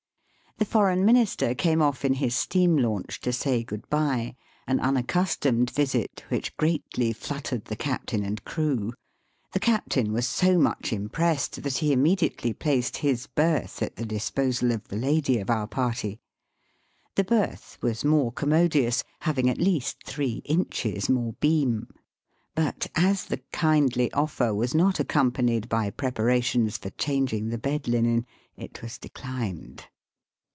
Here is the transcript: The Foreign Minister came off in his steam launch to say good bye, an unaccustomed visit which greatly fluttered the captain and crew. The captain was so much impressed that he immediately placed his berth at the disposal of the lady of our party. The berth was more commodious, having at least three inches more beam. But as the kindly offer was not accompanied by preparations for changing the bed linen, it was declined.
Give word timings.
The 0.57 0.65
Foreign 0.65 1.03
Minister 1.05 1.55
came 1.55 1.81
off 1.81 2.05
in 2.05 2.13
his 2.13 2.35
steam 2.35 2.77
launch 2.77 3.19
to 3.21 3.33
say 3.33 3.63
good 3.63 3.89
bye, 3.89 4.35
an 4.67 4.79
unaccustomed 4.79 5.71
visit 5.71 6.23
which 6.29 6.55
greatly 6.55 7.13
fluttered 7.13 7.65
the 7.65 7.75
captain 7.75 8.23
and 8.23 8.45
crew. 8.45 8.93
The 9.53 9.59
captain 9.59 10.13
was 10.13 10.27
so 10.27 10.59
much 10.59 10.93
impressed 10.93 11.63
that 11.63 11.77
he 11.79 11.91
immediately 11.91 12.53
placed 12.53 12.97
his 12.97 13.25
berth 13.25 13.81
at 13.81 13.95
the 13.95 14.05
disposal 14.05 14.71
of 14.71 14.87
the 14.87 14.97
lady 14.97 15.39
of 15.39 15.49
our 15.49 15.65
party. 15.65 16.19
The 17.15 17.23
berth 17.23 17.79
was 17.81 18.05
more 18.05 18.31
commodious, 18.31 19.03
having 19.21 19.49
at 19.49 19.57
least 19.57 20.03
three 20.05 20.43
inches 20.45 21.09
more 21.09 21.33
beam. 21.39 21.87
But 22.53 22.85
as 22.93 23.25
the 23.25 23.41
kindly 23.51 24.13
offer 24.13 24.53
was 24.53 24.75
not 24.75 24.99
accompanied 24.99 25.67
by 25.69 25.89
preparations 25.89 26.77
for 26.77 26.91
changing 26.91 27.49
the 27.49 27.57
bed 27.57 27.87
linen, 27.87 28.27
it 28.55 28.83
was 28.83 28.99
declined. 28.99 29.85